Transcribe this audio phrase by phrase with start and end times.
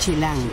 [0.00, 0.48] Chilango.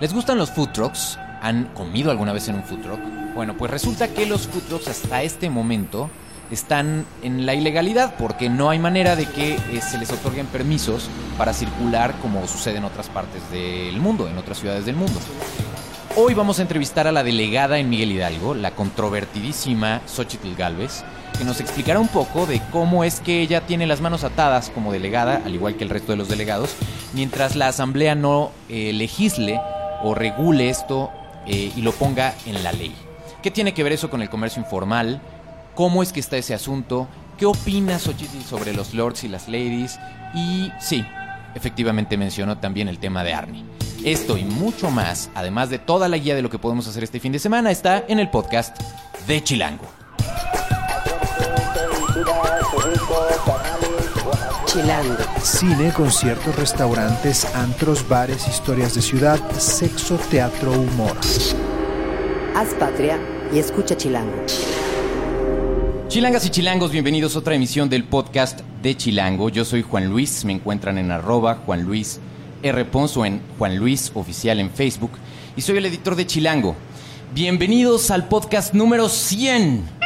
[0.00, 1.16] ¿Les gustan los food trucks?
[1.40, 3.00] ¿Han comido alguna vez en un food truck?
[3.36, 6.10] Bueno, pues resulta que los food trucks hasta este momento
[6.50, 11.08] están en la ilegalidad porque no hay manera de que eh, se les otorguen permisos
[11.36, 15.20] para circular como sucede en otras partes del mundo, en otras ciudades del mundo.
[16.16, 21.04] Hoy vamos a entrevistar a la delegada en Miguel Hidalgo, la controvertidísima Xochitl Galvez,
[21.38, 24.90] que nos explicará un poco de cómo es que ella tiene las manos atadas como
[24.90, 26.74] delegada, al igual que el resto de los delegados,
[27.12, 29.60] mientras la Asamblea no eh, legisle
[30.02, 31.10] o regule esto
[31.46, 32.94] eh, y lo ponga en la ley.
[33.42, 35.20] ¿Qué tiene que ver eso con el comercio informal?
[35.74, 37.08] ¿Cómo es que está ese asunto?
[37.38, 39.98] ¿Qué opina Xochitl sobre los lords y las ladies?
[40.34, 41.04] Y sí,
[41.54, 43.64] efectivamente mencionó también el tema de Arnie.
[44.04, 47.20] Esto y mucho más, además de toda la guía de lo que podemos hacer este
[47.20, 48.76] fin de semana, está en el podcast
[49.26, 49.97] de Chilango.
[54.78, 55.16] Chilango.
[55.42, 61.16] Cine, conciertos, restaurantes, antros, bares, historias de ciudad, sexo, teatro, humor.
[62.54, 63.18] Haz patria
[63.52, 64.36] y escucha Chilango.
[66.06, 69.48] Chilangas y chilangos, bienvenidos a otra emisión del podcast de Chilango.
[69.48, 72.20] Yo soy Juan Luis, me encuentran en arroba Juan Luis
[72.62, 72.84] R.
[72.84, 75.10] Ponzo en Juan Luis Oficial en Facebook
[75.56, 76.76] y soy el editor de Chilango.
[77.34, 79.97] Bienvenidos al podcast número 100.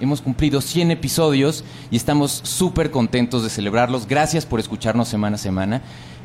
[0.00, 4.06] Hemos cumplido 100 episodios y estamos súper contentos de celebrarlos.
[4.06, 5.82] Gracias por escucharnos semana a semana.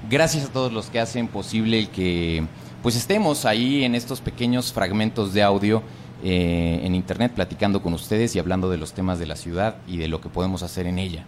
[0.09, 2.45] Gracias a todos los que hacen posible que
[2.83, 5.81] pues estemos ahí en estos pequeños fragmentos de audio
[6.23, 9.97] eh, en internet platicando con ustedes y hablando de los temas de la ciudad y
[9.97, 11.25] de lo que podemos hacer en ella.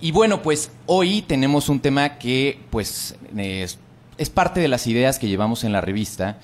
[0.00, 3.78] Y bueno, pues hoy tenemos un tema que pues es,
[4.18, 6.38] es parte de las ideas que llevamos en la revista,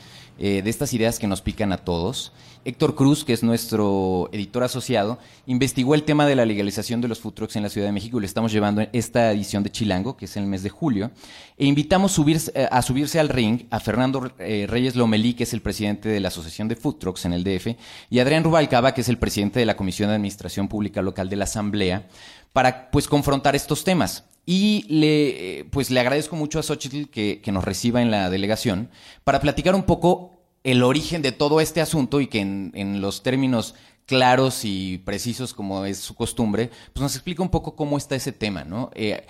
[0.45, 2.33] eh, de estas ideas que nos pican a todos.
[2.65, 7.21] Héctor Cruz, que es nuestro editor asociado, investigó el tema de la legalización de los
[7.21, 9.71] food trucks en la Ciudad de México y le estamos llevando en esta edición de
[9.71, 11.13] Chilango, que es en el mes de julio.
[11.57, 12.21] E invitamos
[12.55, 16.19] eh, a subirse al ring a Fernando eh, Reyes Lomelí, que es el presidente de
[16.19, 17.77] la Asociación de Food Trucks en el DF,
[18.11, 21.37] y Adrián Rubalcaba, que es el presidente de la Comisión de Administración Pública Local de
[21.37, 22.09] la Asamblea,
[22.53, 24.25] para pues confrontar estos temas.
[24.45, 28.91] Y le, pues, le agradezco mucho a Xochitl que, que nos reciba en la delegación
[29.23, 30.32] para platicar un poco
[30.65, 33.75] el origen de todo este asunto y que en, los términos
[34.07, 38.33] claros y precisos como es su costumbre, pues nos explica un poco cómo está ese
[38.33, 38.91] tema, ¿no?
[38.95, 39.27] Eh,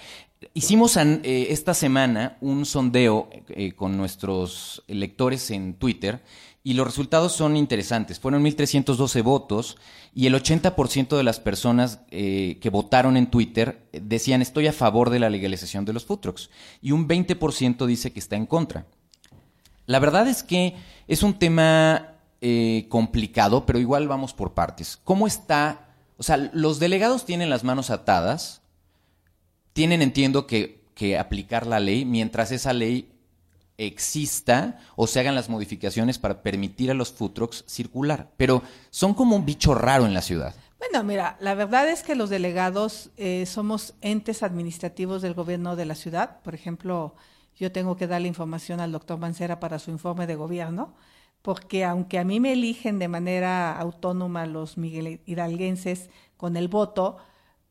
[0.54, 6.22] hicimos eh, esta semana un sondeo eh, con nuestros lectores en Twitter
[6.64, 8.20] y los resultados son interesantes.
[8.20, 9.78] Fueron 1.312 votos
[10.14, 15.18] y el 80% de las personas que votaron en Twitter decían estoy a favor de
[15.18, 16.50] la legalización de los food trucks
[16.80, 18.86] y un 20% dice que está en contra.
[19.86, 20.76] La verdad es que
[21.12, 24.98] es un tema eh, complicado, pero igual vamos por partes.
[25.04, 25.88] ¿Cómo está?
[26.16, 28.62] O sea, los delegados tienen las manos atadas,
[29.74, 33.12] tienen, entiendo, que, que aplicar la ley mientras esa ley
[33.76, 38.30] exista o se hagan las modificaciones para permitir a los food trucks circular.
[38.38, 40.54] Pero son como un bicho raro en la ciudad.
[40.78, 45.84] Bueno, mira, la verdad es que los delegados eh, somos entes administrativos del gobierno de
[45.84, 46.40] la ciudad.
[46.40, 47.14] Por ejemplo,
[47.62, 50.94] yo tengo que darle información al doctor Mancera para su informe de gobierno,
[51.42, 57.18] porque aunque a mí me eligen de manera autónoma los miguel hidalguenses con el voto,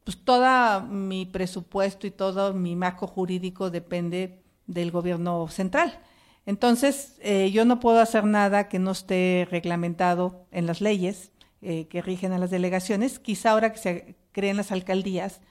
[0.06, 6.00] pues todo mi presupuesto y todo mi marco jurídico depende del gobierno central.
[6.46, 11.88] Entonces, eh, yo no puedo hacer nada que no esté reglamentado en las leyes eh,
[11.90, 13.19] que rigen a las delegaciones.
[13.19, 15.41] Quizá ahora que se creen las alcaldías,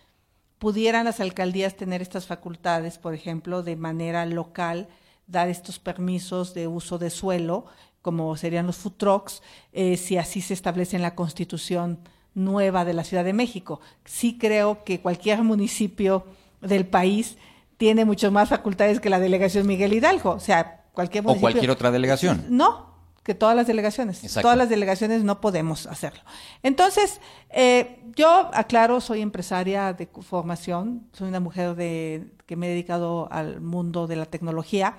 [0.60, 4.88] pudieran las alcaldías tener estas facultades, por ejemplo, de manera local,
[5.26, 7.65] dar estos permisos de uso de suelo,
[8.03, 11.98] como serían los food trucks, eh, si así se establece en la constitución
[12.34, 13.81] nueva de la Ciudad de México.
[14.04, 16.26] Sí creo que cualquier municipio
[16.60, 17.38] del país
[17.78, 20.32] tiene mucho más facultades que la delegación Miguel Hidalgo.
[20.32, 21.42] O sea, cualquier O municipio.
[21.53, 22.44] cualquier otra delegación.
[22.50, 22.90] No,
[23.30, 24.24] que todas las delegaciones.
[24.24, 24.42] Exacto.
[24.42, 26.20] Todas las delegaciones no podemos hacerlo.
[26.64, 27.20] Entonces,
[27.50, 33.28] eh, yo aclaro, soy empresaria de formación, soy una mujer de, que me he dedicado
[33.30, 34.97] al mundo de la tecnología.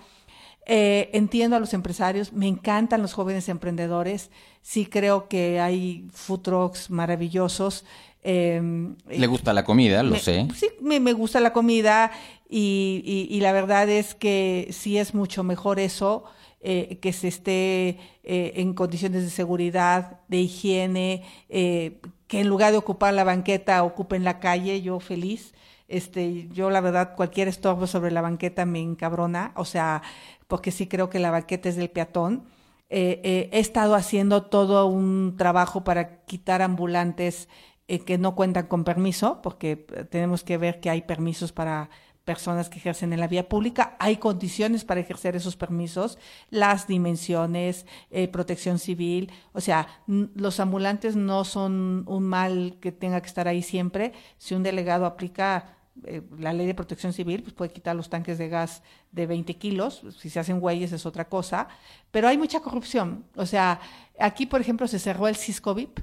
[0.65, 4.29] Eh, entiendo a los empresarios, me encantan los jóvenes emprendedores,
[4.61, 7.83] sí creo que hay food trucks maravillosos.
[8.23, 8.61] eh,
[9.09, 10.47] Le gusta la comida, lo me- sé.
[10.55, 12.11] Sí, me, me gusta la comida
[12.47, 16.23] y, y- y la verdad es que sí es mucho mejor eso,
[16.63, 22.71] eh, que se esté eh, en condiciones de seguridad, de higiene, eh, que en lugar
[22.71, 25.53] de ocupar la banqueta ocupen la calle, yo feliz.
[25.87, 30.03] Este, yo la verdad cualquier estorbo sobre la banqueta me encabrona, o sea,
[30.47, 32.45] porque sí creo que la banqueta es del peatón.
[32.89, 37.49] Eh, he estado haciendo todo un trabajo para quitar ambulantes
[38.05, 39.75] que no cuentan con permiso, porque
[40.09, 41.89] tenemos que ver que hay permisos para
[42.25, 43.95] personas que ejercen en la vía pública.
[43.99, 46.17] Hay condiciones para ejercer esos permisos,
[46.49, 49.31] las dimensiones, eh, protección civil.
[49.53, 54.13] O sea, los ambulantes no son un mal que tenga que estar ahí siempre.
[54.37, 58.37] Si un delegado aplica eh, la ley de protección civil, pues puede quitar los tanques
[58.37, 60.03] de gas de 20 kilos.
[60.17, 61.67] Si se hacen güeyes es otra cosa.
[62.11, 63.25] Pero hay mucha corrupción.
[63.35, 63.79] O sea,
[64.19, 65.99] aquí, por ejemplo, se cerró el Ciscovip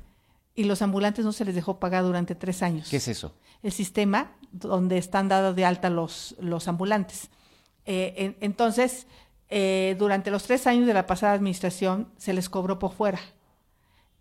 [0.58, 2.88] y los ambulantes no se les dejó pagar durante tres años.
[2.88, 3.32] ¿Qué es eso?
[3.62, 7.30] El sistema donde están dados de alta los, los ambulantes.
[7.86, 9.06] Eh, entonces,
[9.50, 13.20] eh, durante los tres años de la pasada administración se les cobró por fuera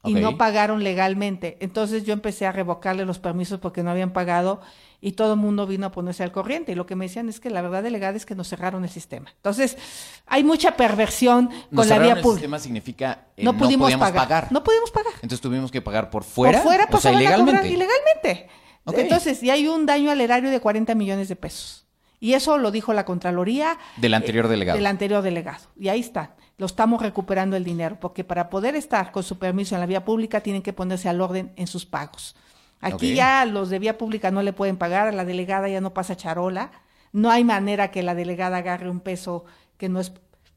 [0.04, 1.58] y no pagaron legalmente.
[1.60, 4.62] Entonces yo empecé a revocarle los permisos porque no habían pagado
[5.00, 6.72] y todo el mundo vino a ponerse al corriente.
[6.72, 8.90] Y lo que me decían es que la verdad delegada es que nos cerraron el
[8.90, 9.32] sistema.
[9.36, 9.78] Entonces
[10.26, 12.30] hay mucha perversión con la vía pública.
[12.30, 14.52] El sistema significa eh, no, pudimos pagar.
[14.52, 15.14] No pudimos pagar.
[15.16, 16.60] Entonces tuvimos que pagar por fuera.
[16.60, 17.68] Por fuera, o sea, ilegalmente.
[17.68, 18.50] ilegalmente.
[18.86, 21.86] Entonces, y hay un daño al erario de 40 millones de pesos.
[22.20, 23.78] Y eso lo dijo la Contraloría.
[23.98, 24.78] Del anterior eh, delegado.
[24.78, 25.66] Del anterior delegado.
[25.80, 26.36] Y ahí está.
[26.58, 30.04] Lo estamos recuperando el dinero, porque para poder estar con su permiso en la vía
[30.04, 32.36] pública tienen que ponerse al orden en sus pagos.
[32.80, 35.94] Aquí ya los de vía pública no le pueden pagar, a la delegada ya no
[35.94, 36.72] pasa charola.
[37.12, 39.46] No hay manera que la delegada agarre un peso
[39.78, 40.12] que no es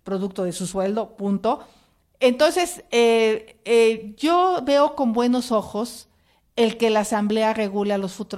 [0.04, 1.60] producto de su sueldo, punto.
[2.18, 6.08] Entonces, eh, eh, yo veo con buenos ojos
[6.56, 8.28] el que la Asamblea regule a los food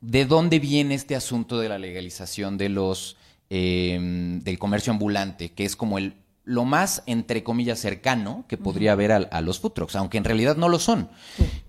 [0.00, 3.16] ¿De dónde viene este asunto de la legalización de los
[3.50, 6.14] em, del comercio ambulante, que es como el
[6.50, 10.56] lo más, entre comillas, cercano que podría haber a, los food trucks, aunque en realidad
[10.56, 11.08] no lo son.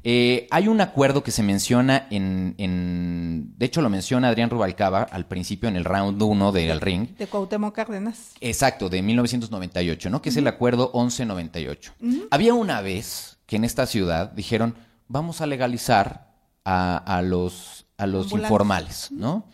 [0.04, 5.28] Eh, hay un acuerdo que se menciona en, De hecho, lo menciona Adrián Rubalcaba al
[5.28, 7.16] principio en el round 1 del ring.
[7.16, 8.31] De Cuauhtémoc Cárdenas.
[8.42, 10.19] Exacto, de 1998, ¿no?
[10.24, 11.94] Que es el acuerdo 1198.
[12.31, 14.74] Había una vez que en esta ciudad dijeron
[15.07, 16.31] vamos a legalizar
[16.66, 19.45] a, los, a los informales, ¿no?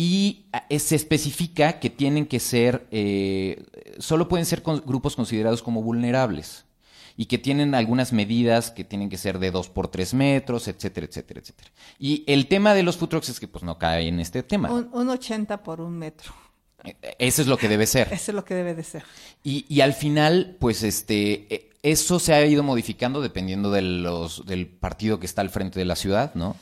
[0.00, 3.66] Y eh, se especifica que tienen que ser, eh,
[3.98, 6.64] solo pueden ser grupos considerados como vulnerables
[7.18, 11.06] y que tienen algunas medidas que tienen que ser de 2 por 3 metros, etcétera,
[11.06, 11.70] etcétera, etcétera.
[11.98, 14.70] Y el tema de los food trucks es que pues no cae en este tema.
[14.72, 16.32] Un, 80 por un metro.
[16.82, 18.10] Eh, eso es lo que debe ser.
[18.10, 19.04] Eso es lo que debe de ser.
[19.44, 24.66] Y, y al final, pues este, eso se ha ido modificando dependiendo de los, del
[24.66, 26.56] partido que está al frente de la ciudad, ¿no?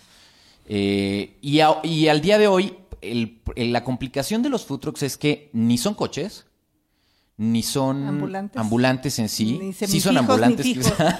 [0.69, 5.79] Eh, y, al día de hoy, la complicación de los food trucks es que ni
[5.79, 6.47] son coches,
[7.37, 8.09] ni son
[8.57, 9.59] ambulantes, en sí.
[9.59, 10.67] Ni sí son ambulantes,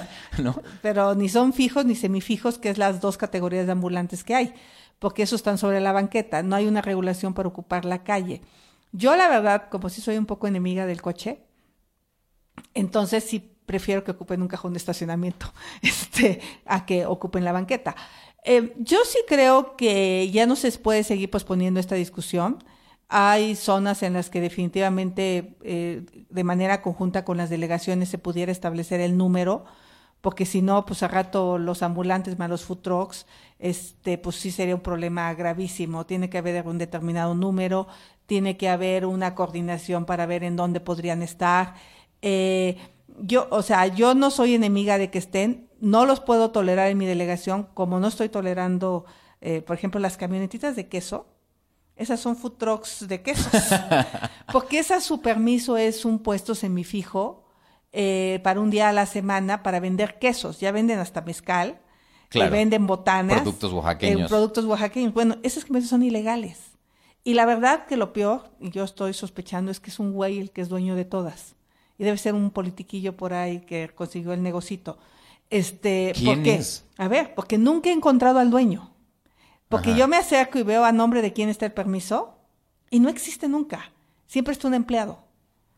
[0.43, 0.61] ¿no?
[0.81, 4.53] Pero ni son fijos ni semifijos, que es las dos categorías de ambulantes que hay,
[4.99, 8.41] porque esos están sobre la banqueta, no hay una regulación para ocupar la calle.
[8.91, 11.39] Yo la verdad, como si soy un poco enemiga del coche,
[12.73, 17.95] entonces sí prefiero que ocupen un cajón de estacionamiento este, a que ocupen la banqueta.
[18.43, 22.63] Eh, yo sí creo que ya no se puede seguir posponiendo esta discusión.
[23.09, 28.51] Hay zonas en las que definitivamente eh, de manera conjunta con las delegaciones se pudiera
[28.51, 29.65] establecer el número,
[30.21, 33.25] porque si no, pues a rato los ambulantes más los food trucks,
[33.57, 36.05] este, pues sí sería un problema gravísimo.
[36.05, 37.87] Tiene que haber un determinado número,
[38.25, 41.75] tiene que haber una coordinación para ver en dónde podrían estar.
[42.21, 42.77] Eh,
[43.21, 46.97] yo, o sea, yo no soy enemiga de que estén, no los puedo tolerar en
[46.97, 49.05] mi delegación, como no estoy tolerando,
[49.41, 51.27] eh, por ejemplo, las camionetitas de queso.
[51.95, 53.51] Esas son food trucks de quesos.
[54.51, 57.43] Porque esa su permiso es un puesto semifijo
[57.91, 60.59] eh, para un día a la semana para vender quesos.
[60.59, 61.79] Ya venden hasta mezcal, eh,
[62.29, 62.51] claro.
[62.51, 63.41] venden botanas.
[63.41, 64.29] Productos oaxaqueños.
[64.29, 65.13] productos oaxaqueños.
[65.13, 66.59] Bueno, esas camisas son ilegales.
[67.23, 70.39] Y la verdad que lo peor, y yo estoy sospechando, es que es un güey
[70.39, 71.55] el que es dueño de todas
[71.99, 74.97] y debe ser un politiquillo por ahí que consiguió el negocito.
[75.49, 76.85] Este, ¿Quién es?
[76.97, 78.93] A ver, porque nunca he encontrado al dueño.
[79.67, 82.39] Porque yo me acerco y veo a nombre de quién está el permiso
[82.89, 83.91] y no existe nunca.
[84.25, 85.23] Siempre está un empleado.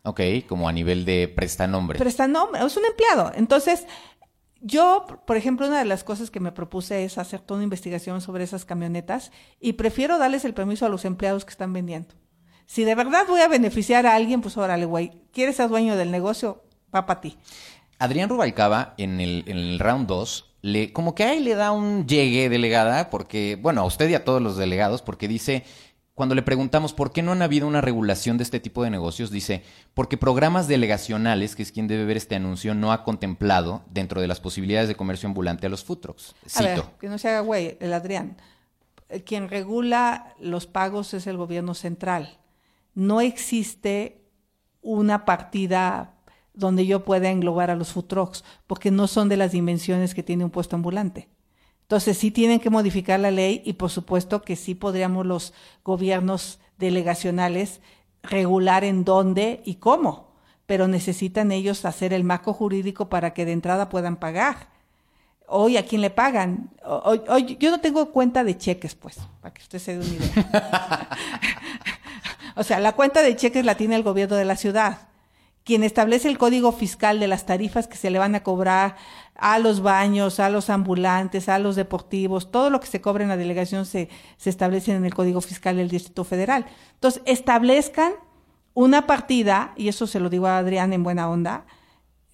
[0.04, 2.00] Ok, como a nivel de prestanombre.
[2.00, 3.32] Prestanombre, es un empleado.
[3.36, 3.86] Entonces,
[4.62, 8.22] yo, por ejemplo, una de las cosas que me propuse es hacer toda una investigación
[8.22, 12.16] sobre esas camionetas y prefiero darles el permiso a los empleados que están vendiendo.
[12.66, 15.12] Si de verdad voy a beneficiar a alguien, pues órale, güey.
[15.34, 16.64] ¿Quieres ser dueño del negocio?
[16.96, 17.38] Va para ti.
[18.02, 22.08] Adrián Rubalcaba, en el, en el round 2, le, como que ahí le da un
[22.08, 25.64] llegue delegada, porque, bueno, a usted y a todos los delegados, porque dice,
[26.14, 29.32] cuando le preguntamos por qué no han habido una regulación de este tipo de negocios,
[29.32, 34.22] dice, porque programas delegacionales, que es quien debe ver este anuncio, no ha contemplado dentro
[34.22, 36.36] de las posibilidades de comercio ambulante a los food trucks.
[36.48, 36.92] Cito.
[37.00, 38.38] que no se haga güey, el Adrián.
[39.26, 42.38] Quien regula los pagos es el gobierno central
[42.94, 44.22] no existe
[44.82, 46.16] una partida
[46.54, 50.24] donde yo pueda englobar a los food trucks, porque no son de las dimensiones que
[50.24, 51.30] tiene un puesto ambulante.
[51.84, 55.54] Entonces sí tienen que modificar la ley y por supuesto que sí podríamos los
[55.84, 57.82] gobiernos delegacionales
[58.24, 60.32] regular en dónde y cómo,
[60.66, 64.70] pero necesitan ellos hacer el marco jurídico para que de entrada puedan pagar.
[65.48, 66.70] Hoy a quién le pagan.
[66.86, 71.10] Hoy, yo no tengo cuenta de cheques, pues, para que usted se dé una idea.
[72.56, 75.11] o sea, la cuenta de cheques la tiene el gobierno de la ciudad
[75.64, 78.96] quien establece el código fiscal de las tarifas que se le van a cobrar
[79.36, 83.30] a los baños, a los ambulantes, a los deportivos, todo lo que se cobra en
[83.30, 86.66] la delegación se, se establece en el código fiscal del Distrito Federal.
[86.94, 88.14] Entonces, establezcan
[88.74, 91.66] una partida, y eso se lo digo a Adrián en buena onda,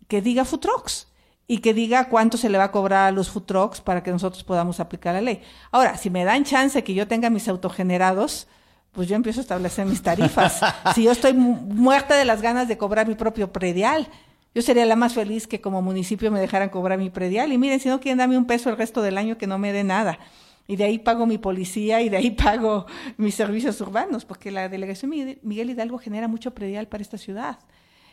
[0.08, 1.08] que diga Futrox
[1.48, 4.44] y que diga cuánto se le va a cobrar a los Futrox para que nosotros
[4.44, 5.42] podamos aplicar la ley.
[5.72, 8.48] Ahora, si me dan chance que yo tenga mis autogenerados,
[8.98, 10.60] pues yo empiezo a establecer mis tarifas.
[10.96, 14.08] si yo estoy muerta de las ganas de cobrar mi propio predial,
[14.56, 17.54] yo sería la más feliz que como municipio me dejaran cobrar mi predial.
[17.54, 19.72] Y miren, si no quieren darme un peso el resto del año, que no me
[19.72, 20.18] dé nada.
[20.66, 22.88] Y de ahí pago mi policía y de ahí pago
[23.18, 25.12] mis servicios urbanos, porque la delegación
[25.44, 27.60] Miguel Hidalgo genera mucho predial para esta ciudad.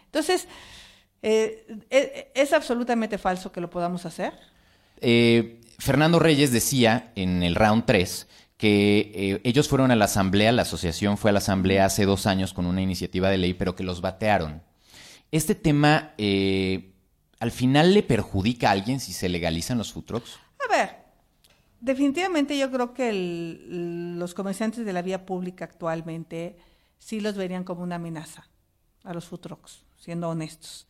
[0.05, 0.47] Entonces,
[1.23, 4.35] eh, eh, es, absolutamente falso que lo podamos hacer.
[5.01, 8.27] Eh, Fernando Reyes decía en el round 3
[8.65, 12.27] que eh, ellos fueron a la asamblea, la asociación fue a la asamblea hace dos
[12.27, 14.63] años con una iniciativa de ley, pero que los batearon.
[15.31, 16.95] ¿Este tema eh,
[17.41, 20.39] al final le perjudica a alguien si se legalizan los food trucks?
[20.67, 20.97] A ver,
[21.83, 26.57] definitivamente yo creo que los comerciantes de la vía pública actualmente
[26.99, 28.49] sí los verían como una amenaza
[29.03, 30.89] a los food trucks, siendo honestos.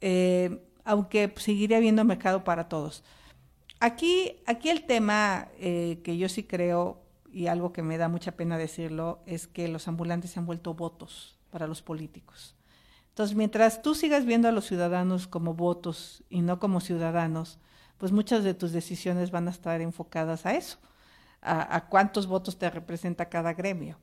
[0.00, 3.04] Eh, aunque seguiría habiendo mercado para todos.
[3.84, 8.32] Aquí, aquí el tema eh, que yo sí creo, y algo que me da mucha
[8.32, 12.56] pena decirlo, es que los ambulantes se han vuelto votos para los políticos.
[13.10, 17.58] Entonces, mientras tú sigas viendo a los ciudadanos como votos y no como ciudadanos,
[17.98, 20.78] pues muchas de tus decisiones van a estar enfocadas a eso,
[21.42, 23.98] a cuántos votos te representa cada gremio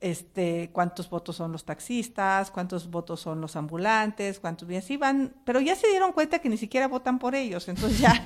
[0.00, 5.34] este, cuántos votos son los taxistas, cuántos votos son los ambulantes, cuántos bien sí van,
[5.44, 8.22] pero ya se dieron cuenta que ni siquiera votan por ellos, entonces ya,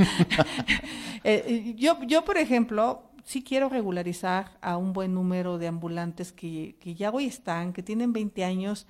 [1.25, 6.77] eh, yo, yo por ejemplo, sí quiero regularizar a un buen número de ambulantes que,
[6.81, 8.87] que ya hoy están, que tienen 20 años,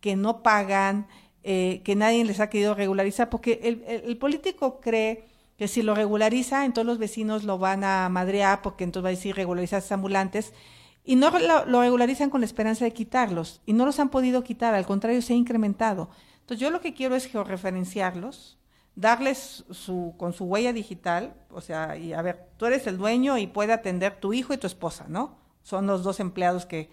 [0.00, 1.06] que no pagan,
[1.44, 5.26] eh, que nadie les ha querido regularizar, porque el, el, político cree
[5.58, 9.16] que si lo regulariza, entonces los vecinos lo van a madrear, porque entonces va a
[9.16, 10.54] decir regularizar a ambulantes,
[11.04, 14.74] y no lo, regularizan con la esperanza de quitarlos y no los han podido quitar,
[14.74, 16.10] al contrario se ha incrementado.
[16.40, 18.58] Entonces yo lo que quiero es georreferenciarlos,
[18.94, 23.46] darles su con su huella digital, o sea, a ver, tú eres el dueño y
[23.46, 25.38] puede atender tu hijo y tu esposa, ¿no?
[25.62, 26.90] Son los dos empleados que,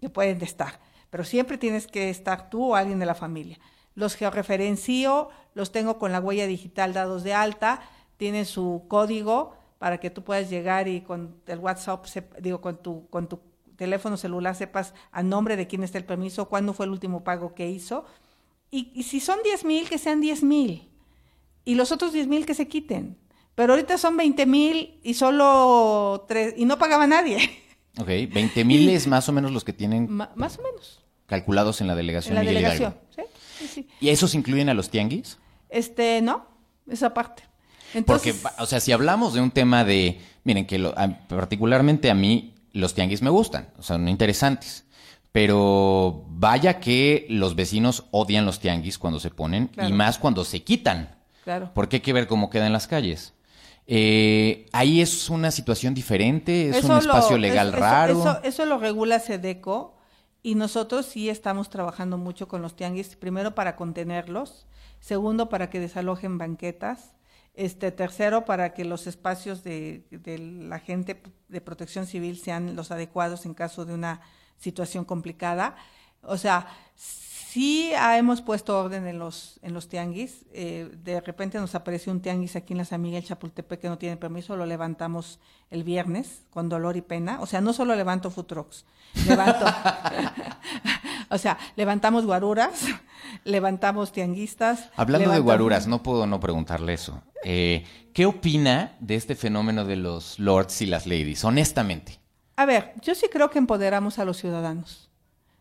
[0.00, 3.58] que pueden estar, pero siempre tienes que estar tú o alguien de la familia.
[3.94, 7.82] Los georreferencio, los tengo con la huella digital dados de alta,
[8.16, 12.06] tienen su código para que tú puedas llegar y con el WhatsApp,
[12.40, 13.40] digo, con tu, con tu
[13.82, 17.52] teléfono celular sepas a nombre de quién está el permiso, cuándo fue el último pago
[17.52, 18.04] que hizo.
[18.70, 20.88] Y, si son 10 mil, que sean 10 mil.
[21.64, 23.18] Y los otros 10 mil que se quiten.
[23.56, 27.38] Pero ahorita son 20 mil y solo tres, y no pagaba nadie.
[27.98, 30.08] Ok, 20 mil es más o menos los que tienen.
[30.08, 31.02] más o menos.
[31.26, 32.38] Calculados en la delegación.
[32.38, 33.22] En la delegación, ¿sí?
[33.68, 35.38] Sí, ¿Y esos incluyen a los tianguis?
[35.68, 36.46] Este, no,
[36.88, 37.42] esa parte.
[38.06, 40.78] Porque, o sea, si hablamos de un tema de, miren, que
[41.28, 44.84] particularmente a mí los tianguis me gustan, o sea, son interesantes.
[45.32, 50.62] Pero vaya que los vecinos odian los tianguis cuando se ponen y más cuando se
[50.62, 51.16] quitan.
[51.44, 51.70] Claro.
[51.74, 53.32] Porque hay que ver cómo quedan las calles.
[53.86, 58.20] Eh, ahí es una situación diferente, es un espacio legal raro.
[58.20, 59.96] Eso, eso, lo regula SEDECO
[60.42, 64.66] y nosotros sí estamos trabajando mucho con los tianguis, primero para contenerlos,
[65.00, 67.12] segundo para que desalojen banquetas,
[67.54, 70.04] este tercero, para que los espacios de,
[70.68, 74.20] la gente de protección civil sean los adecuados en caso de una
[74.58, 75.76] situación complicada.
[76.22, 76.66] O sea,
[77.52, 80.46] sí hemos puesto orden en los, tianguis.
[80.52, 83.98] Eh, de repente nos apareció un tianguis aquí en la San Miguel Chapultepec que no
[83.98, 87.40] tiene permiso, lo levantamos el viernes con dolor y pena.
[87.42, 88.86] O sea, no solo levanto futrox,
[89.26, 89.66] levanto,
[91.32, 92.84] o sea, levantamos guaruras,
[93.44, 94.90] levantamos tianguistas.
[94.96, 97.22] Hablando de guaruras, no puedo no preguntarle eso.
[97.42, 102.20] Eh, ¿Qué opina de este fenómeno de los lords y las ladies, honestamente?
[102.56, 105.10] A ver, yo sí creo que empoderamos a los ciudadanos.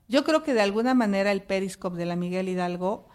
[0.10, 3.08] Yo creo que de alguna manera el Periscope de la Miguel Hidalgo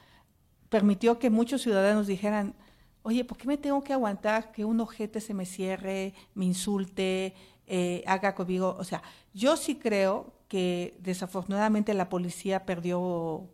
[0.70, 2.54] permitió que muchos ciudadanos dijeran,
[3.02, 7.34] oye, ¿por qué me tengo que aguantar que un ojete se me cierre, me insulte,
[7.66, 8.74] eh, haga conmigo?
[8.78, 9.02] O sea,
[9.34, 13.48] yo sí creo que desafortunadamente la policía perdió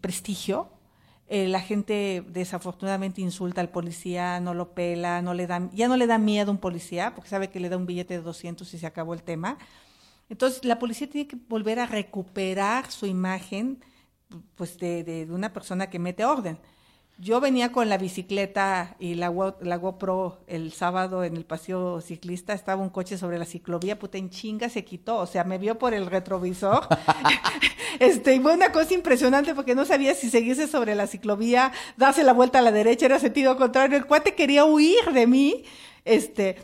[0.00, 0.70] prestigio.
[1.28, 5.96] Eh, la gente desafortunadamente insulta al policía, no lo pela, no le da, ya no
[5.96, 8.72] le da miedo a un policía porque sabe que le da un billete de 200
[8.72, 9.58] y se acabó el tema.
[10.28, 13.84] Entonces, la policía tiene que volver a recuperar su imagen
[14.56, 16.58] pues de, de, de una persona que mete orden.
[17.18, 19.32] Yo venía con la bicicleta y la,
[19.62, 24.18] la GoPro el sábado en el paseo ciclista, estaba un coche sobre la ciclovía, puta
[24.18, 26.86] en chinga se quitó, o sea, me vio por el retrovisor.
[28.00, 32.22] este, y fue una cosa impresionante porque no sabía si seguirse sobre la ciclovía, darse
[32.22, 33.96] la vuelta a la derecha, era sentido contrario.
[33.96, 35.64] El cuate quería huir de mí,
[36.04, 36.56] este,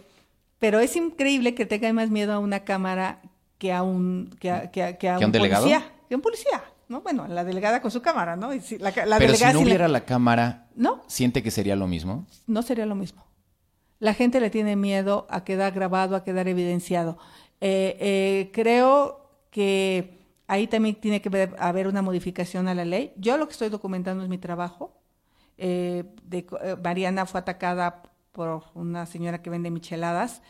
[0.58, 3.22] pero es increíble que tenga más miedo a una cámara
[3.56, 5.62] que a un, que a, que a, que a ¿Que un, un delegado?
[5.64, 5.92] policía.
[6.08, 6.62] Que a un policía.
[6.92, 7.00] ¿No?
[7.00, 8.54] Bueno, la delegada con su cámara, ¿no?
[8.54, 11.02] Y si la, la Pero si no hubiera la cámara, ¿No?
[11.08, 12.26] ¿siente que sería lo mismo?
[12.46, 13.24] no sería lo mismo.
[13.98, 17.18] La gente le tiene miedo a quedar grabado, a quedar evidenciado.
[17.60, 20.18] Eh, eh, creo que
[20.48, 23.12] ahí también tiene que haber una modificación a la ley.
[23.16, 24.98] Yo lo que estoy documentando es mi trabajo.
[25.58, 30.42] Eh, de eh, Mariana fue atacada por una señora que vende micheladas.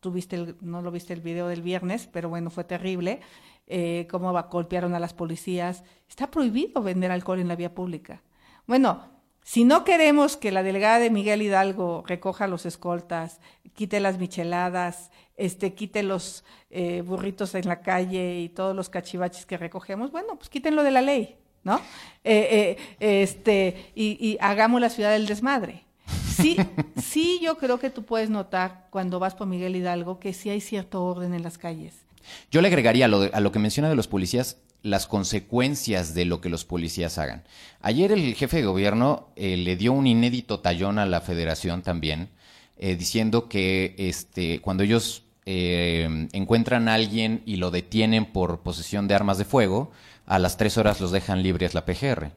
[0.00, 3.20] Tú viste el- no lo viste el video del viernes, pero bueno, fue terrible.
[3.70, 5.84] Eh, cómo va- golpearon a las policías.
[6.08, 8.22] Está prohibido vender alcohol en la vía pública.
[8.66, 9.02] Bueno,
[9.42, 13.40] si no queremos que la delegada de Miguel Hidalgo recoja los escoltas,
[13.74, 19.46] quite las micheladas, este, quite los eh, burritos en la calle y todos los cachivaches
[19.46, 21.76] que recogemos, bueno, pues quítenlo de la ley, ¿no?
[22.24, 25.84] Eh, eh, este, y, y hagamos la ciudad del desmadre.
[26.26, 26.56] Sí,
[27.02, 30.60] sí, yo creo que tú puedes notar cuando vas por Miguel Hidalgo que sí hay
[30.60, 32.04] cierto orden en las calles.
[32.50, 36.14] Yo le agregaría a lo, de- a lo que menciona de los policías las consecuencias
[36.14, 37.44] de lo que los policías hagan.
[37.80, 42.30] Ayer el jefe de gobierno eh, le dio un inédito tallón a la federación también,
[42.76, 49.08] eh, diciendo que este, cuando ellos eh, encuentran a alguien y lo detienen por posesión
[49.08, 49.90] de armas de fuego,
[50.26, 52.30] a las tres horas los dejan libres la PGR.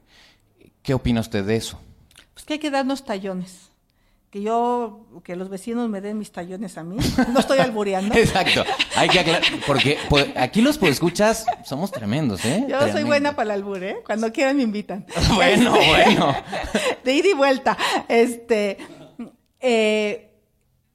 [0.82, 1.80] ¿Qué opina usted de eso?
[2.34, 3.70] Pues que hay que darnos tallones.
[4.32, 6.96] Que yo, que los vecinos me den mis tallones a mí.
[7.34, 8.16] No estoy albureando.
[8.18, 8.64] Exacto.
[8.96, 12.66] Hay que aclarar, porque pues, aquí los escuchas somos tremendos, ¿eh?
[12.70, 13.98] Yo soy buena para el albur, ¿eh?
[14.06, 15.06] Cuando quieran me invitan.
[15.36, 16.34] Bueno, Este, bueno.
[17.04, 17.78] De ida y vuelta.
[18.08, 18.78] Este,
[19.60, 20.32] eh,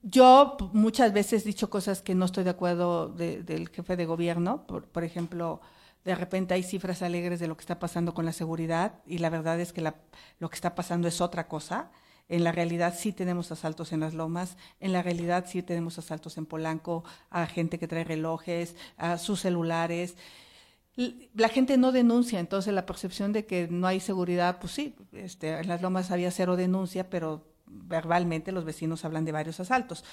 [0.03, 4.07] yo muchas veces he dicho cosas que no estoy de acuerdo de- del jefe de
[4.07, 4.67] gobierno.
[4.67, 5.61] Por, por ejemplo,
[6.07, 9.29] de repente hay cifras alegres de lo que está pasando con la seguridad y la
[9.29, 9.97] verdad es que la-
[10.39, 11.91] lo que está pasando es otra cosa.
[12.29, 16.39] En la realidad sí tenemos asaltos en las lomas, en la realidad sí tenemos asaltos
[16.39, 20.17] en Polanco, a gente que trae relojes, a sus celulares.
[21.35, 25.51] La gente no denuncia, entonces la percepción de que no hay seguridad, pues sí, este,
[25.59, 30.05] en las lomas había cero denuncia, pero verbalmente los vecinos hablan de varios asaltos.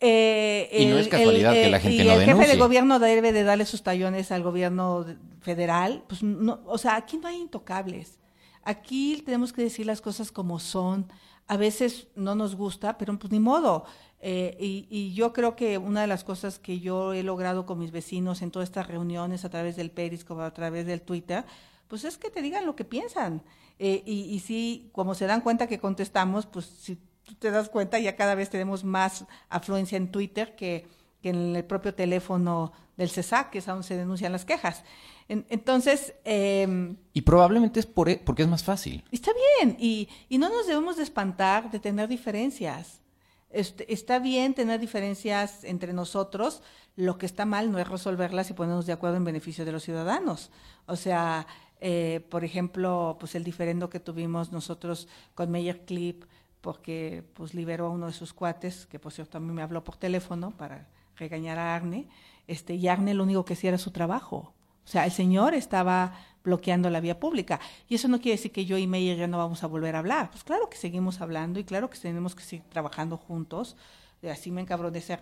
[0.00, 3.32] Eh, Y no es casualidad que la gente y no el jefe de gobierno debe
[3.32, 6.04] de darle sus tallones al gobierno de- federal.
[6.08, 8.18] Pues no, o sea, aquí no hay intocables.
[8.64, 11.06] Aquí tenemos que decir las cosas como son.
[11.46, 13.84] A veces no nos gusta, pero pues ni modo.
[14.20, 17.90] Eh, y, yo creo que una de las cosas que yo he logrado con mis
[17.90, 21.44] vecinos en todas estas reuniones a través del Periscope, a través del Twitter,
[21.88, 23.42] pues es que te digan lo que piensan.
[23.78, 27.68] Eh, y, y sí, como se dan cuenta que contestamos, pues si tú te das
[27.68, 30.86] cuenta, ya cada vez tenemos más afluencia en Twitter que,
[31.24, 34.84] que en el propio teléfono del CESAC, que es donde se denuncian las quejas.
[35.26, 39.02] En- entonces, eh, Y probablemente es por, e- porque es más fácil.
[39.10, 43.00] Está bien, y, y no nos debemos de espantar de tener diferencias.
[43.48, 46.62] Este, está bien tener diferencias entre nosotros,
[46.94, 49.82] lo que está mal no es resolverlas y ponernos de acuerdo en beneficio de los
[49.82, 50.50] ciudadanos.
[50.86, 51.46] O sea,
[51.80, 56.24] eh, por ejemplo, pues el diferendo que tuvimos nosotros con Meyer Clip,
[56.60, 59.82] porque pues liberó a uno de sus cuates, que por cierto a mí me habló
[59.84, 62.08] por teléfono para regañar a Arne,
[62.46, 64.52] este, y Arne lo único que hacía era su trabajo.
[64.84, 67.58] O sea, el señor estaba bloqueando la vía pública.
[67.88, 70.00] Y eso no quiere decir que yo y Meyer ya no vamos a volver a
[70.00, 70.30] hablar.
[70.30, 73.76] Pues claro que seguimos hablando y claro que tenemos que seguir trabajando juntos.
[74.20, 75.18] Eh, Así me encabroné ese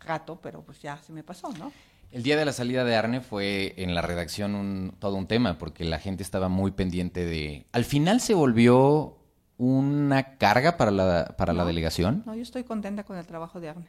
[0.00, 1.72] rato, pero pues ya se me pasó, ¿no?
[2.12, 5.56] El día de la salida de Arne fue en la redacción un- todo un tema,
[5.58, 7.66] porque la gente estaba muy pendiente de...
[7.72, 9.16] Al final se volvió
[9.58, 12.22] una carga para la, para la delegación.
[12.26, 13.88] No, yo estoy contenta con el trabajo de Arne.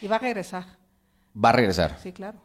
[0.00, 0.64] Y va a regresar,
[1.42, 1.98] Va a regresar.
[2.02, 2.40] sí, claro.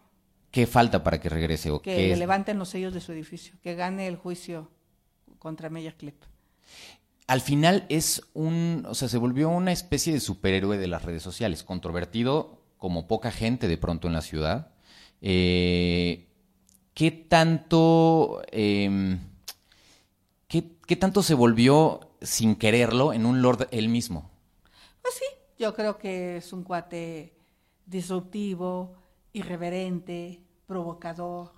[0.51, 1.71] ¿Qué falta para que regrese?
[1.71, 4.69] O Que qué le levanten los sellos de su edificio, que gane el juicio
[5.39, 6.15] contra Meyer Clip.
[7.25, 8.85] Al final es un...
[8.87, 13.31] O sea, se volvió una especie de superhéroe de las redes sociales, controvertido como poca
[13.31, 14.73] gente de pronto en la ciudad.
[15.21, 16.27] Eh,
[16.93, 18.43] ¿Qué tanto...
[18.51, 19.19] em,
[20.47, 24.29] ¿qué, qué tanto se volvió sin quererlo en un Lord él mismo?
[25.01, 25.25] Pues sí,
[25.57, 27.32] yo creo que es un cuate
[27.85, 28.95] disruptivo,
[29.33, 31.51] irreverente, provocador.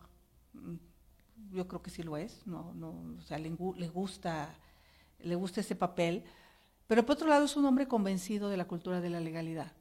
[1.52, 4.54] Yo creo que sí lo es, no, no, o sea, le, gu- le gusta,
[5.20, 6.24] le gusta ese papel.
[6.88, 9.74] Pero por otro lado es un hombre convencido de la cultura de la legalidad.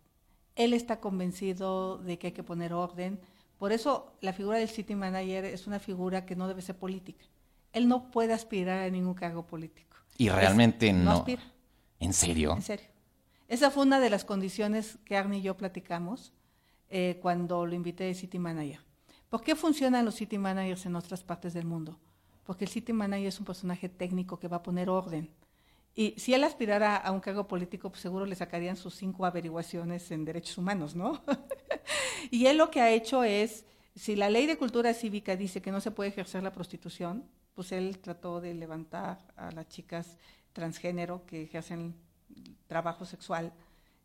[0.56, 3.20] Él está convencido de que hay que poner orden,
[3.58, 7.24] Por eso la figura del city manager es una figura que no debe ser política.
[7.72, 9.96] Él no puede aspirar a ningún cargo político.
[10.18, 11.10] Y realmente Es- no.
[11.12, 11.42] aspira.
[12.00, 12.52] ¿En serio?
[12.54, 12.86] En serio.
[13.48, 16.32] Esa fue una de las condiciones que Arne y yo platicamos
[16.88, 18.80] eh, cuando lo invité de City Manager.
[19.28, 21.98] ¿Por qué funcionan los City Managers en otras partes del mundo?
[22.44, 25.30] Porque el City Manager es un personaje técnico que va a poner orden.
[25.94, 30.10] Y si él aspirara a un cargo político, pues seguro le sacarían sus cinco averiguaciones
[30.10, 31.22] en derechos humanos, ¿no?
[32.30, 35.70] y él lo que ha hecho es, si la ley de cultura cívica dice que
[35.70, 40.16] no se puede ejercer la prostitución, pues él trató de levantar a las chicas
[40.52, 41.94] transgénero que ejercen
[42.74, 43.52] trabajo sexual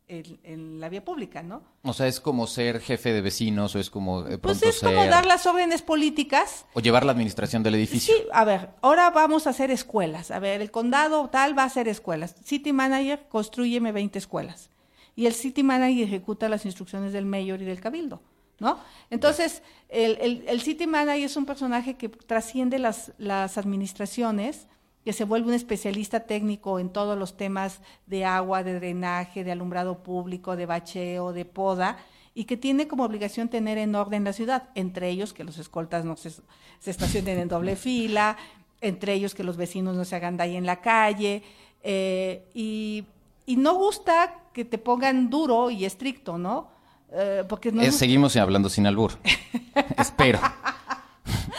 [0.06, 1.62] en, en la vía pública, ¿no?
[1.82, 5.04] O sea, es como ser jefe de vecinos o es como de Pues es como
[5.06, 8.14] dar las órdenes políticas o llevar la administración del edificio.
[8.14, 10.30] Sí, a ver, ahora vamos a hacer escuelas.
[10.30, 12.36] A ver, el condado tal va a hacer escuelas.
[12.44, 14.70] City Manager, construyeme 20 escuelas.
[15.16, 18.22] Y el City Manager ejecuta las instrucciones del mayor y del cabildo,
[18.60, 18.78] ¿no?
[19.10, 24.68] Entonces, el, el- el City Manager es un personaje que trasciende las, las administraciones,
[25.04, 29.52] que se vuelve un especialista técnico en todos los temas de agua, de drenaje, de
[29.52, 31.96] alumbrado público, de bacheo, de poda,
[32.34, 36.04] y que tiene como obligación tener en orden la ciudad, entre ellos que los escoltas
[36.04, 38.36] no se, se estacionen en doble fila,
[38.80, 41.42] entre ellos que los vecinos no se hagan daño en la calle,
[41.82, 43.04] eh, y,
[43.46, 46.68] y no gusta que te pongan duro y estricto, ¿no?
[47.12, 49.12] Eh, porque no nos- seguimos hablando sin albur.
[49.98, 50.38] Espero.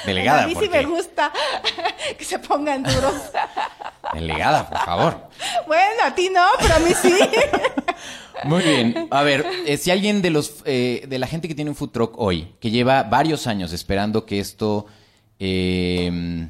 [0.06, 1.32] Delegada, a mí sí me gusta
[2.18, 3.16] que se pongan duros.
[4.14, 5.30] Delegada, por favor.
[5.68, 7.18] bueno, a ti no, pero a mí sí.
[8.44, 9.08] Muy bien.
[9.12, 11.92] A ver, eh, si alguien de los eh, de la gente que tiene un food
[11.92, 14.88] truck hoy, que lleva varios años esperando que esto
[15.40, 16.48] eh,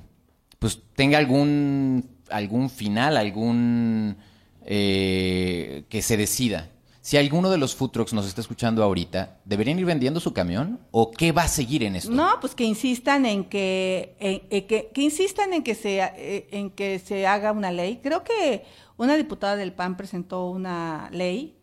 [0.58, 4.18] pues tenga algún algún final, algún
[4.66, 6.70] eh, que se decida.
[7.04, 10.80] Si alguno de los food trucks nos está escuchando ahorita, ¿deberían ir vendiendo su camión
[10.92, 12.12] o qué va a seguir en esto?
[12.12, 16.48] No, pues que insistan en que, en- en que, que insistan en que se eh,
[16.52, 18.00] en que se haga una ley.
[18.04, 18.64] Creo que
[18.98, 21.58] una diputada del PAN presentó una ley.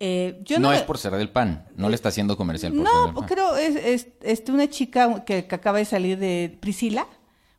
[0.00, 2.82] Eh, yo no, no, es por ser del pan, no le está haciendo comercial por
[2.82, 7.06] No, creo es, es este, una chica que, que acaba de salir de Priscila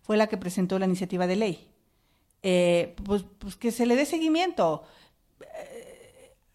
[0.01, 1.67] fue la que presentó la iniciativa de ley.
[2.41, 4.83] Eh, pues, pues que se le dé seguimiento.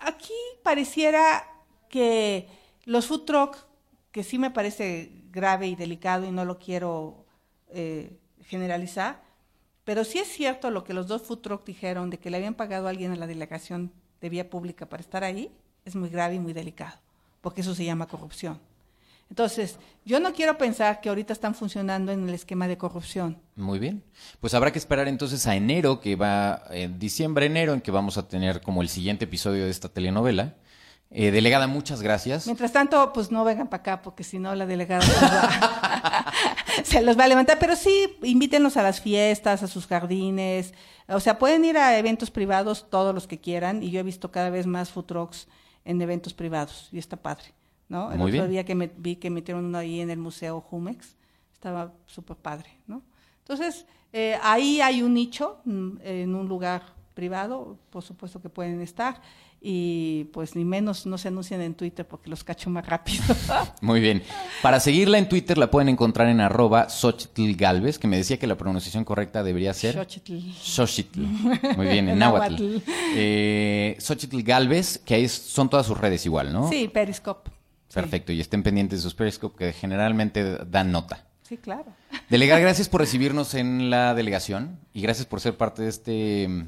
[0.05, 1.45] Aquí pareciera
[1.88, 2.49] que
[2.85, 3.57] los food truck,
[4.12, 7.25] que sí me parece grave y delicado y no lo quiero
[7.69, 9.23] eh, generalizar,
[9.85, 12.55] pero sí es cierto lo que los dos food truck dijeron de que le habían
[12.55, 15.51] pagado a alguien a la delegación de vía pública para estar ahí,
[15.85, 16.99] es muy grave y muy delicado,
[17.40, 18.61] porque eso se llama corrupción.
[19.31, 23.39] Entonces, yo no quiero pensar que ahorita están funcionando en el esquema de corrupción.
[23.57, 24.05] Muy bien.
[24.41, 28.19] Pues habrá que esperar entonces a enero, que va en diciembre, enero, en que vamos
[28.19, 30.55] a tener como el siguiente episodio de esta telenovela.
[31.11, 32.47] Eh, delegada, muchas gracias.
[32.47, 36.33] Mientras tanto, pues no vengan para acá, porque si no la delegada se los, va,
[36.85, 37.59] se los va a levantar.
[37.61, 40.75] Pero sí, invítenlos a las fiestas, a sus jardines.
[41.07, 43.83] O sea, pueden ir a eventos privados todos los que quieran.
[43.83, 45.47] Y yo he visto cada vez más food trucks
[45.85, 46.89] en eventos privados.
[46.91, 47.55] Y está padre,
[47.94, 48.11] ¿no?
[48.11, 48.50] El Muy otro bien.
[48.50, 51.16] día que me, vi que metieron uno ahí en el Museo Jumex,
[51.52, 53.02] estaba súper padre, ¿no?
[53.38, 56.83] Entonces, eh, ahí hay un nicho mm, en un lugar
[57.14, 59.20] privado, por supuesto que pueden estar.
[59.66, 63.22] Y pues ni menos no se anuncian en Twitter porque los cacho más rápido.
[63.80, 64.22] Muy bien.
[64.61, 68.46] Para seguirla en Twitter la pueden encontrar en arroba Xochitl Galvez, que me decía que
[68.46, 70.52] la pronunciación correcta debería ser Xochitl.
[70.52, 71.20] Xochitl.
[71.78, 72.62] Muy bien, en náhuatl.
[72.62, 72.90] náhuatl.
[73.16, 76.68] Eh, Xochitl Galvez, que ahí son todas sus redes igual, ¿no?
[76.68, 77.50] Sí, Periscope.
[77.94, 81.24] Perfecto, y estén pendientes de sus Periscope, que generalmente dan nota.
[81.42, 81.87] Sí, claro.
[82.28, 86.66] Delegada, gracias por recibirnos en la delegación y gracias por ser parte de este.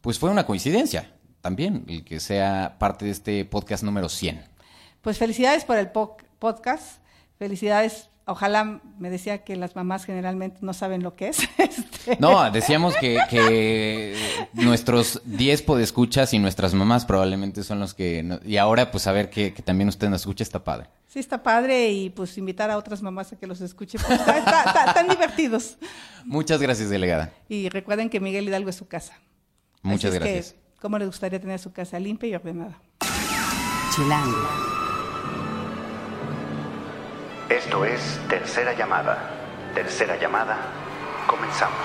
[0.00, 4.42] Pues fue una coincidencia también el que sea parte de este podcast número 100.
[5.02, 6.98] Pues felicidades por el po- podcast.
[7.38, 8.08] Felicidades.
[8.28, 11.38] Ojalá me decía que las mamás generalmente no saben lo que es.
[11.58, 14.16] Este, No, decíamos que, que
[14.52, 18.22] nuestros 10 podescuchas y nuestras mamás probablemente son los que.
[18.24, 20.88] no- y ahora, pues, saber que, que también usted nos escucha está padre.
[21.06, 24.00] Sí, está padre y pues invitar a otras mamás a que los escuchen.
[24.06, 25.78] pues, está- está- está- están divertidos.
[26.24, 27.32] Muchas gracias, delegada.
[27.48, 29.14] Y recuerden que Miguel Hidalgo es su casa.
[29.82, 30.54] Muchas Así es que, gracias.
[30.80, 32.78] ¿Cómo les gustaría tener su casa limpia y ordenada?
[33.94, 34.75] Chilango.
[37.48, 39.30] Esto es Tercera Llamada.
[39.72, 40.58] Tercera Llamada.
[41.28, 41.78] Comenzamos.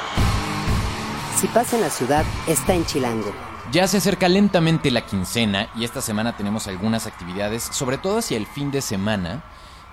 [1.38, 3.32] Si pasa en la ciudad, está en Chilango.
[3.72, 8.38] Ya se acerca lentamente la quincena y esta semana tenemos algunas actividades, sobre todo hacia
[8.38, 9.44] el fin de semana.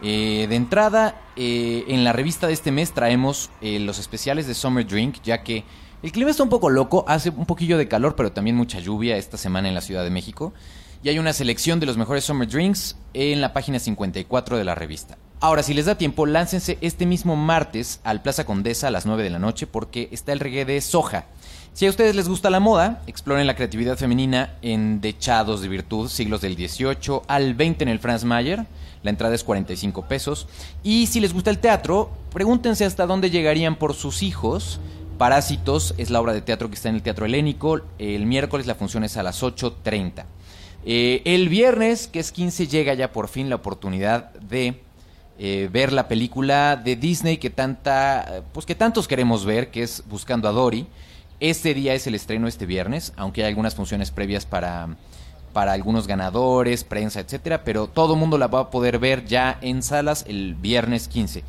[0.01, 4.55] Eh, de entrada, eh, en la revista de este mes traemos eh, los especiales de
[4.55, 5.65] Summer Drink, ya que
[6.03, 9.19] el clima está un poco loco, hace un poquillo de calor, pero también mucha lluvia
[9.19, 10.55] esta semana en la Ciudad de México.
[11.03, 14.75] Y hay una selección de los mejores Summer Drinks en la página 54 de la
[14.75, 15.19] revista.
[15.41, 19.23] Ahora, si les da tiempo, láncense este mismo martes al Plaza Condesa a las 9
[19.23, 21.27] de la noche porque está el reggae de Soja.
[21.75, 26.09] Si a ustedes les gusta la moda, exploren la creatividad femenina en Dechados de Virtud,
[26.09, 28.67] siglos del 18 al 20 en el Franz Mayer.
[29.05, 30.49] La entrada es 45 pesos.
[30.83, 34.81] Y si les gusta el teatro, pregúntense hasta dónde llegarían por sus hijos.
[35.19, 37.81] Parásitos es la obra de teatro que está en el Teatro Helénico.
[38.01, 40.25] El miércoles la función es a las 8.30.
[40.85, 44.81] Eh, el viernes, que es 15, llega ya por fin la oportunidad de
[45.39, 50.03] eh, ver la película de Disney que tanta, pues que tantos queremos ver, que es
[50.09, 50.87] Buscando a Dory.
[51.41, 54.97] Este día es el estreno este viernes, aunque hay algunas funciones previas para,
[55.53, 59.59] para algunos ganadores, prensa, etcétera, pero todo el mundo la va a poder ver ya
[59.61, 61.45] en salas el viernes 15.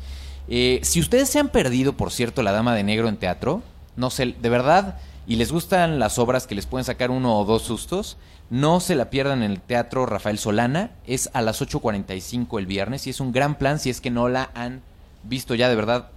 [0.48, 3.62] Eh, si ustedes se han perdido, por cierto, La Dama de Negro en teatro,
[3.96, 7.44] no sé, de verdad, y les gustan las obras que les pueden sacar uno o
[7.44, 8.16] dos sustos,
[8.50, 10.90] no se la pierdan en el Teatro Rafael Solana.
[11.06, 14.28] Es a las 8.45 el viernes y es un gran plan si es que no
[14.28, 14.82] la han
[15.22, 16.08] visto ya de verdad.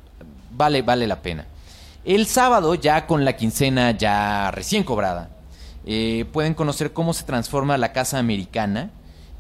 [0.52, 1.46] Vale, vale la pena.
[2.06, 5.30] El sábado, ya con la quincena ya recién cobrada,
[5.86, 8.90] eh, pueden conocer cómo se transforma la casa americana.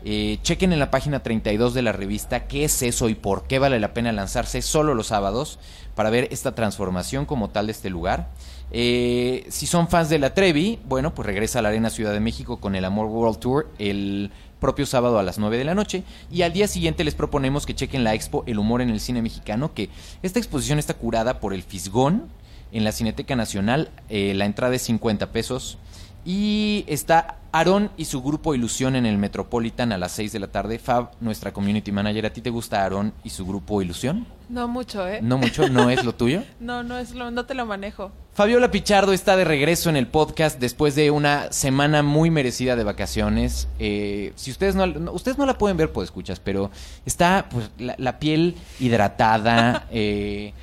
[0.06, 3.58] Eh, chequen en la página 32 de la revista qué es eso y por qué
[3.58, 5.60] vale la pena lanzarse solo los sábados
[5.95, 8.30] para ver esta transformación como tal de este lugar.
[8.75, 12.19] Eh, si son fans de la Trevi, bueno, pues regresa a la Arena Ciudad de
[12.19, 16.03] México con el Amor World Tour el propio sábado a las 9 de la noche.
[16.31, 19.21] Y al día siguiente les proponemos que chequen la expo El Humor en el Cine
[19.21, 19.89] Mexicano, que
[20.23, 22.23] esta exposición está curada por el Fisgón
[22.71, 23.89] en la Cineteca Nacional.
[24.09, 25.77] Eh, la entrada es 50 pesos.
[26.25, 30.47] Y está Aarón y su grupo Ilusión en el Metropolitan a las 6 de la
[30.47, 30.79] tarde.
[30.79, 34.25] Fab, nuestra community manager, ¿a ti te gusta Aarón y su grupo Ilusión?
[34.49, 35.19] No mucho, ¿eh?
[35.21, 36.43] No mucho, no es lo tuyo.
[36.62, 38.12] no, no es lo, no te lo manejo.
[38.34, 42.84] Fabiola Pichardo está de regreso en el podcast después de una semana muy merecida de
[42.84, 43.67] vacaciones.
[43.78, 46.72] Eh, si ustedes no, ustedes no la pueden ver, pues escuchas, pero
[47.06, 50.54] está pues la, piel hidratada, eh,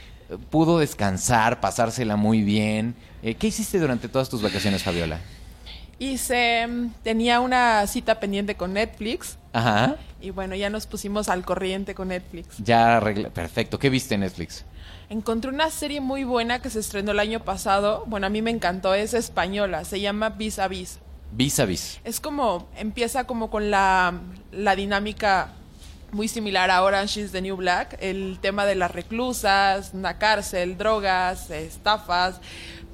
[0.51, 2.97] pudo descansar, pasársela muy bien.
[3.23, 5.21] Eh, ¿Qué hiciste durante todas tus vacaciones, Fabiola?
[6.01, 9.39] Hice, mm, tenía una cita pendiente con Netflix.
[9.53, 9.95] Ajá.
[10.21, 12.49] Y bueno, ya nos pusimos al corriente con Netflix.
[12.59, 13.79] Ya arregla, perfecto.
[13.79, 14.65] ¿Qué viste en Netflix?
[15.11, 18.05] Encontré una serie muy buena que se estrenó el año pasado.
[18.07, 21.01] Bueno, a mí me encantó, es española, se llama Vis a Vis.
[21.33, 21.99] Vis a Vis.
[22.05, 24.21] Es como, empieza como con la,
[24.53, 25.51] la dinámica
[26.13, 30.79] muy similar a Orange is the New Black, el tema de las reclusas, una cárcel,
[30.79, 32.41] drogas, estafas,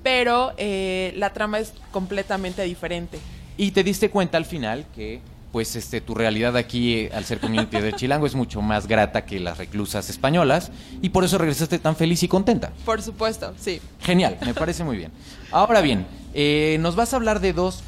[0.02, 3.18] pero eh, la trama es completamente diferente.
[3.58, 5.20] Y te diste cuenta al final que
[5.52, 9.24] pues este tu realidad aquí eh, al ser community de Chilango es mucho más grata
[9.24, 10.70] que las reclusas españolas
[11.02, 12.72] y por eso regresaste tan feliz y contenta.
[12.84, 13.80] Por supuesto, sí.
[14.00, 15.12] Genial, me parece muy bien.
[15.50, 17.82] Ahora bien, eh, nos vas a hablar de dos,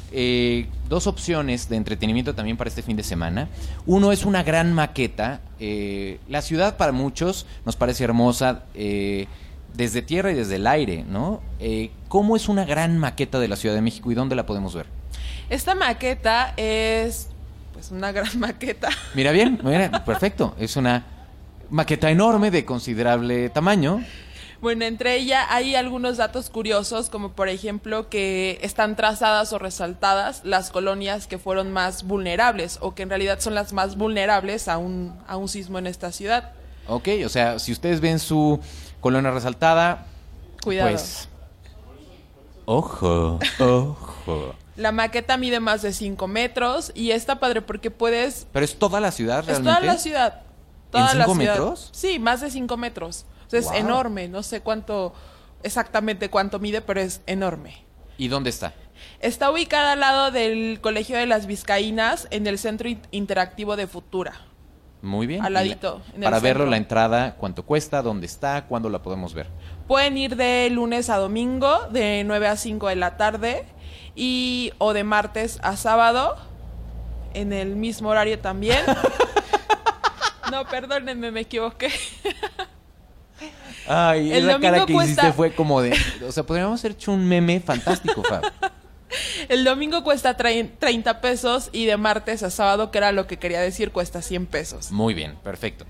[0.87, 3.49] dos opciones de entretenimiento también para este fin de semana.
[3.85, 5.41] Uno es una gran maqueta.
[5.59, 8.63] la ciudad para muchos nos parece hermosa
[9.73, 11.41] desde tierra y desde el aire, ¿no?
[11.59, 14.73] Eh, ¿Cómo es una gran maqueta de la Ciudad de México y dónde la podemos
[14.75, 14.87] ver?
[15.49, 17.29] Esta maqueta es,
[17.79, 18.89] pues, una gran maqueta.
[19.13, 20.55] Mira bien, mira, perfecto.
[20.59, 21.05] Es una
[21.69, 24.03] maqueta enorme de considerable tamaño.
[24.61, 30.41] Bueno, entre ella hay algunos datos curiosos, como por ejemplo que están trazadas o resaltadas
[30.43, 34.77] las colonias que fueron más vulnerables o que en realidad son las más vulnerables a
[34.77, 36.51] un, a un sismo en esta ciudad.
[36.87, 38.59] Ok, o sea, si ustedes ven su
[38.99, 40.05] Colonia resaltada.
[40.61, 40.89] Cuidado.
[40.89, 41.29] Pues.
[42.65, 44.55] Ojo, ojo.
[44.79, 48.47] La maqueta mide más de 5 metros y está padre porque puedes.
[48.53, 49.69] Pero es toda la ciudad realmente.
[49.69, 50.41] Es toda la ciudad.
[50.89, 51.89] Toda ¿En 5 metros?
[51.91, 53.25] Sí, más de 5 metros.
[53.51, 54.27] es enorme.
[54.27, 55.13] No sé cuánto,
[55.63, 57.83] exactamente cuánto mide, pero es enorme.
[58.17, 58.73] ¿Y dónde está?
[59.19, 64.48] Está ubicada al lado del Colegio de las Vizcaínas en el Centro Interactivo de Futura.
[65.01, 65.45] Muy bien.
[65.45, 66.01] Al ladito.
[66.21, 68.01] para verlo, la entrada, ¿cuánto cuesta?
[68.01, 68.65] ¿Dónde está?
[68.65, 69.47] ¿Cuándo la podemos ver?
[69.87, 73.65] Pueden ir de lunes a domingo, de 9 a 5 de la tarde,
[74.15, 76.35] y o de martes a sábado,
[77.33, 78.79] en el mismo horario también.
[80.51, 81.91] no, perdónenme, me equivoqué.
[83.87, 85.97] Ay, el la cara que hiciste fue como de...
[86.27, 88.43] O sea, podríamos haber hecho un meme fantástico, Fab.
[89.49, 93.61] El domingo cuesta 30 pesos y de martes a sábado, que era lo que quería
[93.61, 94.91] decir, cuesta 100 pesos.
[94.91, 95.85] Muy bien, perfecto.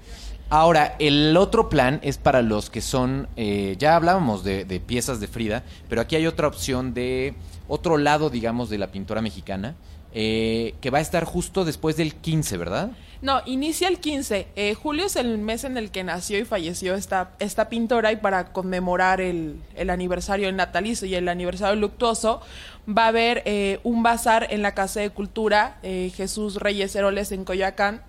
[0.52, 5.28] Ahora, el otro plan es para los que son, eh, ya hablábamos de, piezas de
[5.28, 7.36] Frida, pero aquí hay otra opción de
[7.68, 9.76] otro lado, digamos, de la pintora mexicana,
[10.14, 12.92] eh, que va a estar justo después del 15, ¿verdad?
[13.22, 14.48] No, inicia el 15.
[14.56, 18.16] Eh, julio es el mes en el que nació y falleció esta, esta pintora y
[18.16, 22.42] para conmemorar el, el aniversario natalicio y el aniversario luctuoso
[22.88, 27.32] va a haber eh, un bazar en la Casa de Cultura eh, Jesús Reyes Heroles
[27.32, 28.02] en Coyoacán,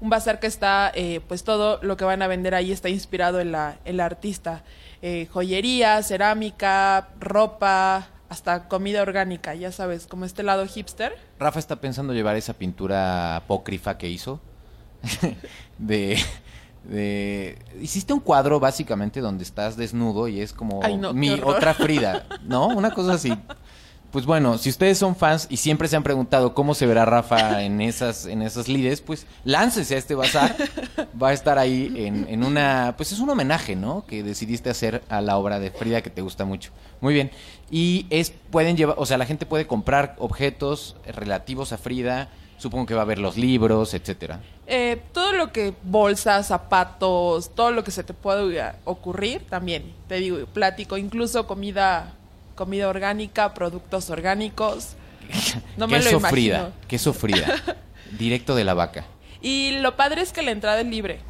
[0.00, 3.40] un bazar que está, eh, pues todo lo que van a vender ahí está inspirado
[3.40, 4.62] en la, en la artista.
[5.00, 11.16] Eh, joyería, cerámica, ropa, hasta comida orgánica, ya sabes, como este lado hipster.
[11.38, 14.40] Rafa está pensando llevar esa pintura apócrifa que hizo.
[15.78, 16.18] de,
[16.84, 21.40] de- Hiciste un cuadro básicamente donde estás desnudo y es como Ay, no, qué mi
[21.42, 22.68] otra Frida, ¿no?
[22.68, 23.32] Una cosa así.
[24.10, 27.62] Pues bueno, si ustedes son fans y siempre se han preguntado cómo se verá Rafa
[27.64, 30.56] en esas, en esas lides, pues láncese a este bazar.
[31.20, 32.94] Va a estar ahí en, en una.
[32.96, 34.06] Pues es un homenaje, ¿no?
[34.06, 36.70] Que decidiste hacer a la obra de Frida que te gusta mucho.
[37.00, 37.30] Muy bien.
[37.70, 42.30] Y es, pueden llevar, o sea, la gente puede comprar objetos relativos a Frida.
[42.58, 44.40] Supongo que va a ver los libros, etcétera.
[44.66, 50.16] Eh, todo lo que bolsas, zapatos, todo lo que se te pueda ocurrir, también, te
[50.16, 52.14] digo, plático, incluso comida,
[52.56, 54.96] comida orgánica, productos orgánicos.
[55.76, 56.30] No me lo queso imagino.
[56.30, 57.62] Frida, queso Frida,
[58.18, 59.04] directo de la vaca.
[59.42, 61.20] Y lo padre es que la entrada es libre.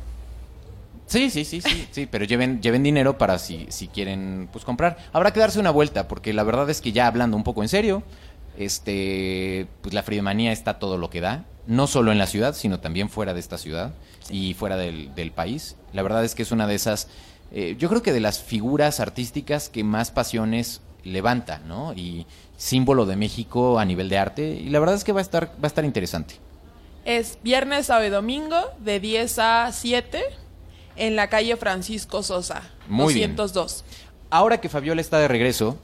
[1.06, 4.96] Sí, sí, sí, sí, sí, pero lleven, lleven dinero para si, si quieren pues comprar.
[5.12, 7.68] Habrá que darse una vuelta, porque la verdad es que ya hablando un poco en
[7.68, 8.02] serio,
[8.58, 12.80] este, pues la fridemanía está todo lo que da, no solo en la ciudad, sino
[12.80, 13.92] también fuera de esta ciudad
[14.30, 15.76] y fuera del, del país.
[15.92, 17.08] La verdad es que es una de esas,
[17.52, 21.92] eh, yo creo que de las figuras artísticas que más pasiones levanta, ¿no?
[21.94, 25.22] Y símbolo de México a nivel de arte, y la verdad es que va a
[25.22, 26.36] estar, va a estar interesante.
[27.04, 30.22] Es viernes, sábado y domingo, de 10 a 7,
[30.96, 33.36] en la calle Francisco Sosa, Muy bien.
[33.36, 33.84] 202.
[34.30, 35.78] Ahora que Fabiola está de regreso,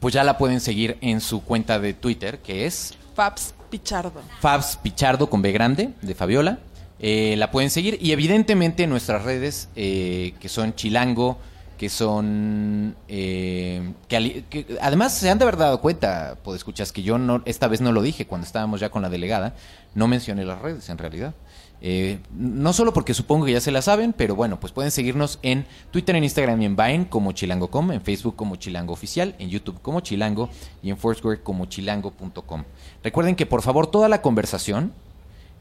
[0.00, 4.20] pues ya la pueden seguir en su cuenta de Twitter, que es Fabs Pichardo.
[4.40, 6.58] Fabs Pichardo con B grande, de Fabiola.
[7.00, 11.38] Eh, la pueden seguir y evidentemente en nuestras redes, eh, que son Chilango,
[11.76, 12.96] que son...
[13.08, 17.80] eh, que, además se han de haber dado cuenta, escuchas que yo no, esta vez
[17.80, 19.54] no lo dije cuando estábamos ya con la delegada,
[19.94, 21.34] no mencioné las redes en realidad.
[21.86, 25.38] Eh, no solo porque supongo que ya se la saben, pero bueno, pues pueden seguirnos
[25.42, 29.50] en Twitter, en Instagram y en Vine como chilango.com, en Facebook como chilango oficial, en
[29.50, 30.48] YouTube como chilango
[30.82, 32.64] y en Foursquare como chilango.com.
[33.02, 34.92] Recuerden que por favor toda la conversación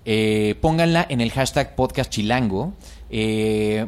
[0.06, 2.74] eh, pónganla en el hashtag podcast chilango.
[3.10, 3.88] Eh,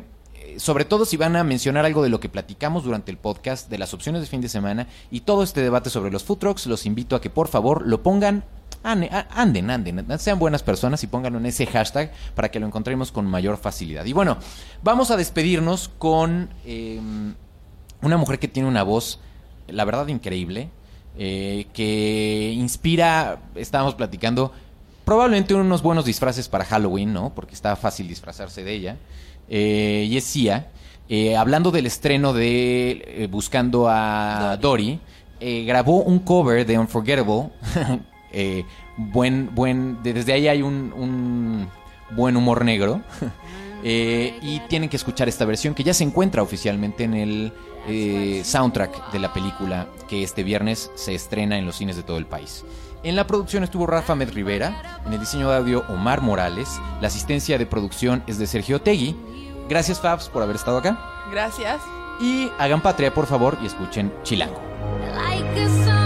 [0.57, 3.77] sobre todo si van a mencionar algo de lo que platicamos durante el podcast, de
[3.77, 6.85] las opciones de fin de semana y todo este debate sobre los food trucks, los
[6.85, 8.43] invito a que por favor lo pongan.
[8.83, 13.25] Anden, anden, sean buenas personas y pónganlo en ese hashtag para que lo encontremos con
[13.25, 14.05] mayor facilidad.
[14.05, 14.37] Y bueno,
[14.83, 16.99] vamos a despedirnos con eh,
[18.03, 19.19] una mujer que tiene una voz,
[19.67, 20.69] la verdad, increíble,
[21.17, 24.51] eh, que inspira, estábamos platicando,
[25.03, 27.33] probablemente unos buenos disfraces para Halloween, ¿no?
[27.33, 28.97] Porque está fácil disfrazarse de ella.
[29.49, 30.69] Eh, y es Sia.
[31.07, 34.99] Eh, hablando del estreno de eh, Buscando a Dory,
[35.39, 37.49] eh, grabó un cover de Unforgettable.
[38.37, 38.65] Eh,
[38.97, 41.69] buen, buen, de- desde ahí hay un, un
[42.17, 43.01] buen humor negro.
[43.83, 47.53] Y tienen que escuchar esta versión que ya se encuentra oficialmente en el
[47.87, 52.17] eh, soundtrack de la película que este viernes se estrena en los cines de todo
[52.17, 52.65] el país.
[53.05, 56.67] En la producción estuvo Rafa Med Rivera, en el diseño de audio Omar Morales,
[57.01, 59.15] la asistencia de producción es de Sergio Tegui.
[59.69, 60.97] Gracias Fabs por haber estado acá.
[61.31, 61.83] Gracias.
[62.19, 64.59] Y hagan patria por favor y escuchen Chilango.
[65.13, 66.05] Like a